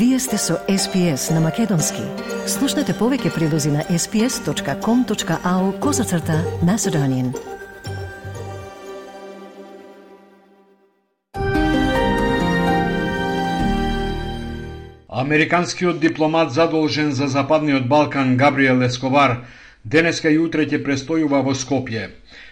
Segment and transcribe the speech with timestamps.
[0.00, 2.00] Вие сте со SPS на Македонски.
[2.48, 7.34] Слушнете повеќе прилози на sps.com.au козацрта на Седонин.
[15.08, 19.44] Американскиот дипломат задолжен за Западниот Балкан Габриел Ескобар
[19.84, 22.08] денеска и утре ќе престојува во Скопје.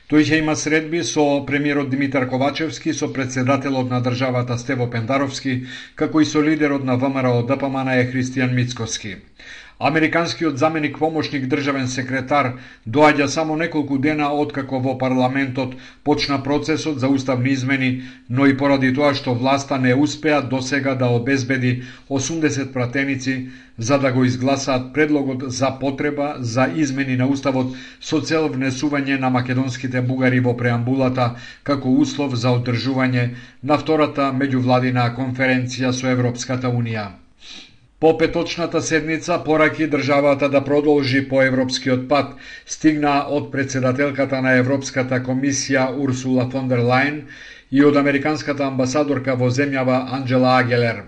[0.09, 5.67] Тој ќе има средби со премиерот Димитар Ковачевски, со председателот на државата Стево Пендаровски,
[6.00, 9.17] како и со лидерот на ВМРО ДПМН е Христијан Мицковски.
[9.79, 12.46] Американскиот заменик помошник државен секретар
[12.95, 18.91] доаѓа само неколку дена откако во парламентот почна процесот за уставни измени, но и поради
[18.95, 23.37] тоа што власта не успеа досега да обезбеди 80 пратеници
[23.79, 29.31] за да го изгласаат предлогот за потреба за измени на уставот со цел внесување на
[29.31, 31.29] македонските бугари во преамбулата
[31.63, 33.31] како услов за одржување
[33.62, 37.28] на втората меѓувладина конференција со Европската Унија.
[38.01, 42.35] По петочната седница пораки државата да продолжи по европскиот пат
[42.67, 47.19] стигна од председателката на Европската комисија Урсула фон дер Лајн
[47.73, 51.03] и од американската амбасадорка во земјава Анджела Агелер.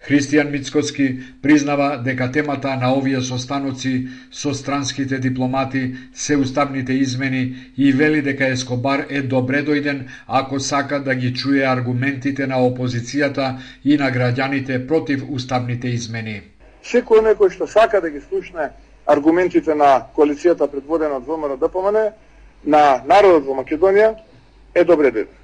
[0.00, 7.92] Христијан Мицкоски признава дека темата на овие состаноци со странските дипломати се уставните измени и
[7.92, 13.98] вели дека Ескобар е добре дојден ако сака да ги чуе аргументите на опозицијата и
[13.98, 16.40] на граѓаните против уставните измени.
[16.82, 18.72] Секој некој што сака да ги слушне
[19.06, 22.08] аргументите на коалицијата предводена од ВМРО ДПМН
[22.64, 24.14] на народот во Македонија
[24.74, 25.34] е добре дојден.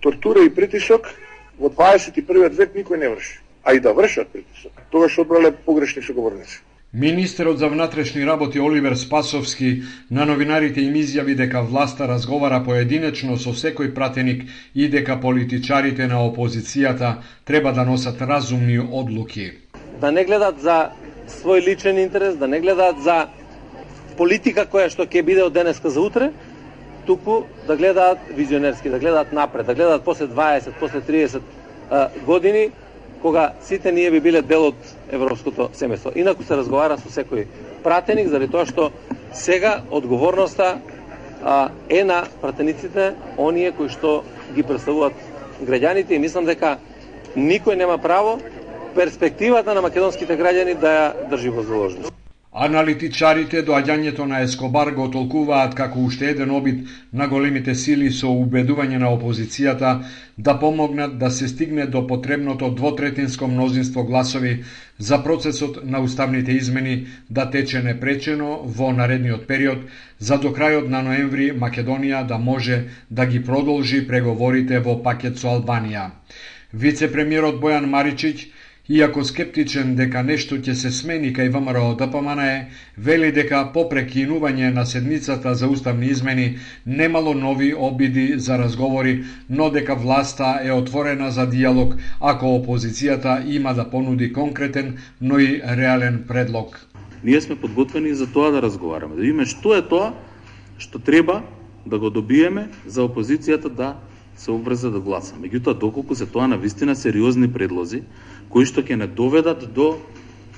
[0.00, 1.12] Тортура и притисок
[1.60, 2.56] во 21.
[2.56, 4.72] век никој не врши а и да вршат притисок.
[4.90, 6.62] Тогаш одбрале погрешни соговорници.
[6.94, 13.50] Министерот за внатрешни работи Оливер Спасовски на новинарите им изјави дека власта разговара поединечно со
[13.50, 19.52] секој пратеник и дека политичарите на опозицијата треба да носат разумни одлуки.
[20.00, 20.90] Да не гледат за
[21.28, 23.26] свој личен интерес, да не гледат за
[24.16, 26.30] политика која што ќе биде од денеска за утре,
[27.06, 31.42] туку да гледаат визионерски, да гледаат напред, да гледаат после 20, после 30
[32.24, 32.70] години
[33.22, 36.12] кога сите ние би биле дел од европското семејство.
[36.16, 37.46] Инаку се разговара со секој
[37.82, 38.90] пратеник, заради тоа што
[39.32, 40.78] сега одговорноста
[41.42, 45.14] а, е на пратениците, оние кои што ги представуваат
[45.62, 46.78] граѓаните и мислам дека
[47.36, 48.38] никој нема право
[48.94, 52.12] перспективата на македонските граѓани да ја држи во заложност.
[52.56, 58.96] Аналитичарите доаѓањето на Ескобар го толкуваат како уште еден обид на големите сили со убедување
[59.02, 59.90] на опозицијата
[60.48, 64.54] да помогнат да се стигне до потребното двотретинско мнозинство гласови
[64.98, 66.96] за процесот на уставните измени
[67.30, 69.84] да тече непречено во наредниот период,
[70.18, 75.52] за до крајот на ноември Македонија да може да ги продолжи преговорите во пакет со
[75.58, 76.10] Албанија.
[76.72, 78.48] Вице-премиерот Бојан Маричиќ
[78.88, 82.42] Иако скептичен дека нешто ќе се смени кај ВМРО да ДПМН
[83.06, 89.70] вели дека по прекинување на седницата за уставни измени немало нови обиди за разговори, но
[89.70, 96.24] дека власта е отворена за диалог ако опозицијата има да понуди конкретен, но и реален
[96.28, 96.86] предлог.
[97.24, 100.14] Ние сме подготвени за тоа да разговараме, да видиме што е тоа
[100.78, 101.42] што треба
[101.86, 103.96] да го добиеме за опозицијата да
[104.36, 105.34] се обврза да гласа.
[105.40, 108.02] Меѓутоа, доколку се тоа на вистина сериозни предлози,
[108.52, 109.96] кои што ќе не доведат до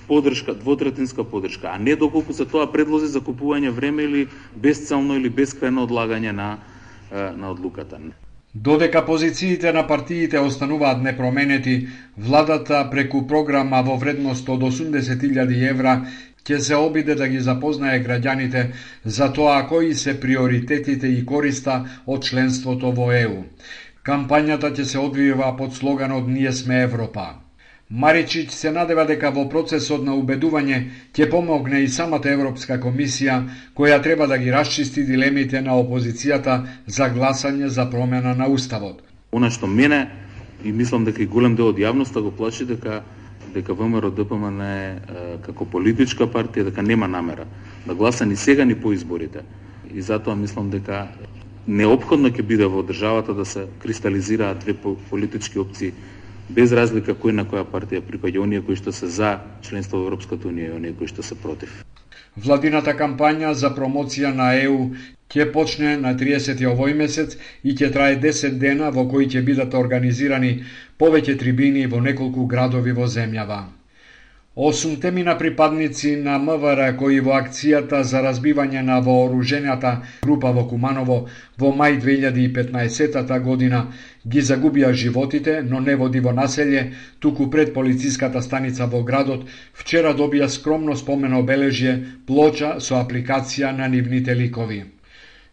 [0.08, 5.30] подршка, двотретинска подршка, а не доколку се тоа предлози за купување време или бесцелно или
[5.30, 6.58] безкрајно одлагање на,
[7.12, 8.00] на одлуката.
[8.54, 11.88] Додека позициите на партиите остануваат непроменети,
[12.18, 15.92] владата преку програма во вредност од 80.000 евра
[16.48, 18.62] ќе се обиде да ги запознае граѓаните
[19.04, 23.44] за тоа кои се приоритетите и користа од членството во ЕУ.
[24.02, 27.47] Кампањата ќе се одвива под слоганот Ние сме Европа.
[27.88, 30.78] Маричиќ се надева дека во процесот на убедување
[31.16, 33.38] ќе помогне и самата Европска комисија,
[33.74, 39.00] која треба да ги расчисти дилемите на опозицијата за гласање за промена на уставот.
[39.32, 40.08] Она што мене
[40.64, 43.02] и мислам дека и голем дел од јавноста го плаши дека
[43.54, 45.00] дека ВМРО ДПМН е
[45.46, 47.46] како политичка партија дека нема намера
[47.86, 49.40] да гласа ни сега ни по изборите.
[49.94, 51.06] И затоа мислам дека
[51.66, 54.74] необходно ќе биде во државата да се кристализираат две
[55.10, 55.92] политички опции
[56.48, 60.48] без разлика кој на која партија припаѓа, оние кои што се за членство во Европската
[60.48, 61.84] унија и оние кои што се против.
[62.36, 64.92] Владината кампања за промоција на ЕУ
[65.28, 69.74] ќе почне на 30 овој месец и ќе трае 10 дена во кои ќе бидат
[69.74, 70.52] организирани
[70.98, 73.77] повеќе трибини во неколку градови во земјава.
[74.60, 79.92] Осумте мина припадници на МВР кои во акцијата за разбивање на вооружената
[80.26, 81.18] група во Куманово
[81.62, 83.84] во мај 2015 година
[84.26, 86.84] ги загубија животите, но не води во населје,
[87.20, 91.96] туку пред полициската станица во градот, вчера добија скромно спомено обележје
[92.26, 94.97] плоча со апликација на нивните ликови.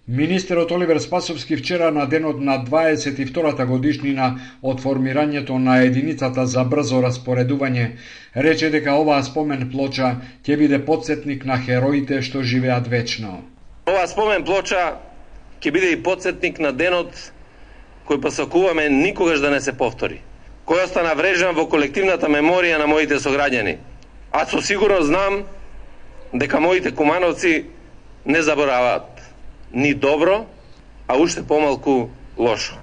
[0.07, 6.99] Министерот Оливер Спасовски вчера на денот на 22-та годишнина од формирањето на единицата за брзо
[7.01, 7.87] распоредување
[8.35, 10.11] рече дека оваа спомен плоча
[10.45, 13.41] ќе биде подсетник на хероите што живеат вечно.
[13.89, 14.99] Оваа спомен плоча
[15.57, 17.09] ќе биде и подсетник на денот
[18.05, 20.21] кој посакуваме никогаш да не се повтори.
[20.69, 23.79] Кој остана врежан во колективната меморија на моите сограѓани.
[24.31, 25.47] А со сигурност знам
[26.33, 27.65] дека моите кумановци
[28.25, 29.14] не забораваат
[29.75, 30.45] ни добро,
[31.07, 32.75] а уште помалку лошо.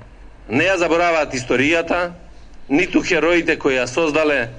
[0.48, 2.12] Не ја забораваат историјата,
[2.68, 4.50] ниту хероите кои ја создале,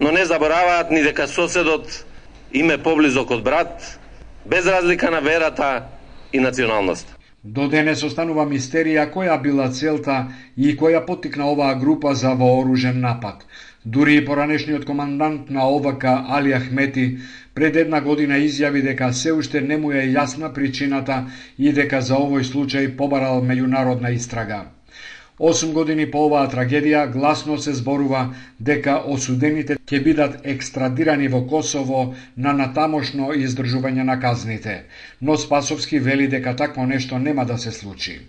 [0.00, 2.04] но не забораваат ни дека соседот
[2.52, 3.98] име поблизок од брат,
[4.44, 5.86] без разлика на верата
[6.32, 7.14] и националноста.
[7.44, 13.46] До денес останува мистерија која била целта и која потикна оваа група за вооружен напад.
[13.84, 17.18] Дури и поранешниот командант на ОВК Али Ахмети
[17.54, 21.24] пред една година изјави дека се уште не му е јасна причината
[21.58, 24.70] и дека за овој случај побарал меѓународна истрага.
[25.38, 28.28] Осум години по оваа трагедија гласно се зборува
[28.60, 34.84] дека осудените ќе бидат екстрадирани во Косово на натамошно издржување на казните,
[35.20, 38.20] но Спасовски вели дека такво нешто нема да се случи.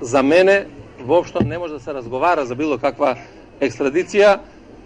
[0.00, 0.64] За мене
[1.00, 3.18] воопшто не може да се разговара за било каква
[3.60, 4.38] екстрадиција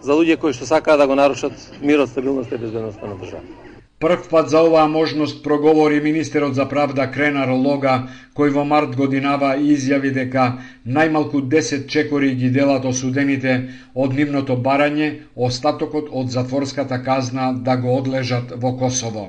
[0.02, 1.52] за луѓе кои што сакаат да го нарушат
[1.82, 3.66] мирот, стабилноста и безбедноста на државата.
[4.00, 7.94] Прв пат за оваа можност проговори министерот за правда Кренар Лога,
[8.36, 10.44] кој во март годинава изјави дека
[10.84, 13.54] најмалку 10 чекори ги делат осудените
[13.94, 15.08] од нивното барање,
[15.48, 19.24] остатокот од затворската казна да го одлежат во Косово.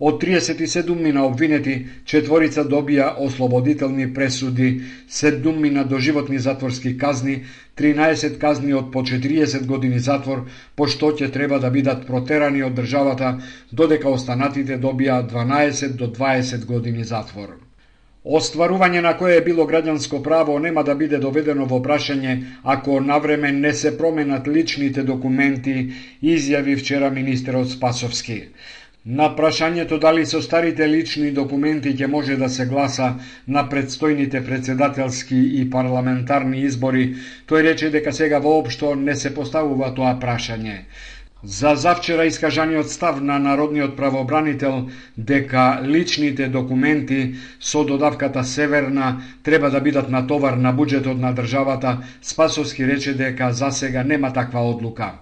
[0.00, 1.74] Од 37 мина обвинети,
[2.08, 4.68] четворица добија ослободителни пресуди,
[5.08, 7.44] 7 мина доживотни затворски казни,
[7.76, 10.46] 13 казни од по 40 години затвор,
[10.76, 13.38] пошто ќе треба да бидат протерани од државата,
[13.72, 17.58] додека останатите добија 12 до 20 години затвор.
[18.24, 22.34] Остварување на кое е било граѓанско право нема да биде доведено во прашање
[22.64, 25.92] ако навреме не се променат личните документи,
[26.22, 28.42] изјави вчера министерот Спасовски.
[29.04, 33.06] На прашањето дали со старите лични документи ќе може да се гласа
[33.46, 37.16] на предстојните председателски и парламентарни избори,
[37.48, 40.76] тој рече дека сега воопшто не се поставува тоа прашање.
[41.42, 49.80] За завчера искажаниот став на народниот правобранител дека личните документи со додавката Северна треба да
[49.80, 55.12] бидат на товар на буџетот на државата, Спасовски рече дека за сега нема таква одлука.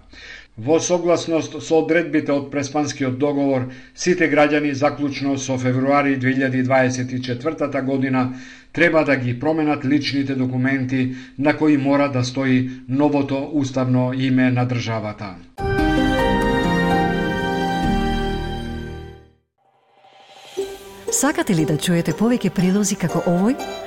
[0.58, 8.34] Во согласност со одредбите од Преспанскиот договор, сите граѓани заклучно со февруари 2024 година
[8.72, 14.66] треба да ги променат личните документи на кои мора да стои новото уставно име на
[14.66, 15.36] државата.
[21.12, 23.86] Сакате ли да чуете повеќе прилози како овој?